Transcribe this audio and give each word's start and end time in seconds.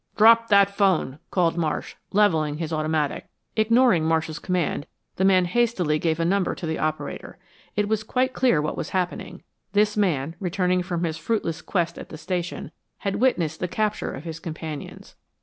"Drop 0.17 0.47
that 0.47 0.71
phone!" 0.75 1.19
called 1.29 1.55
Marsh, 1.57 1.93
leveling 2.11 2.57
his 2.57 2.73
automatic. 2.73 3.27
Ignoring 3.55 4.03
Marsh's 4.03 4.39
command, 4.39 4.87
the 5.17 5.23
man 5.23 5.45
hastily 5.45 5.99
gave 5.99 6.19
a 6.19 6.25
number 6.25 6.55
to 6.55 6.65
the 6.65 6.79
operator. 6.79 7.37
It 7.75 7.87
was 7.87 8.01
quite 8.01 8.33
clear 8.33 8.63
what 8.63 8.75
was 8.75 8.89
happening. 8.97 9.43
This 9.73 9.95
man, 9.95 10.35
returning 10.39 10.81
from 10.81 11.03
his 11.03 11.17
fruitless 11.19 11.61
quest 11.61 11.99
at 11.99 12.09
the 12.09 12.17
station, 12.17 12.71
had 12.97 13.17
witnessed 13.17 13.59
the 13.59 13.67
capture 13.67 14.11
of 14.13 14.23
his 14.23 14.39
companions. 14.39 15.15